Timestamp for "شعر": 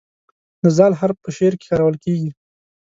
1.37-1.53